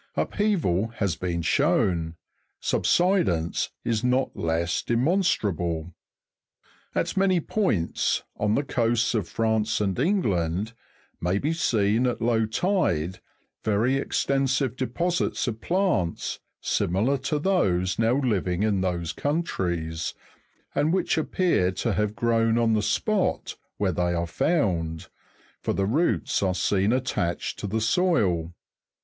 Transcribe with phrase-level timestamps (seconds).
[0.15, 2.15] Upheaval has been shown;
[2.59, 5.93] subsidence is not less demonstrable.
[6.95, 10.73] At many points, on the coasts of France and England,
[11.21, 13.21] may be seen, at low tide,
[13.63, 20.15] very extensive deposits of plants, similar to those now living in those countries,
[20.73, 25.09] and which appear to have grown on the spot where they are found,
[25.61, 28.51] for the roots are seen attached to the soil.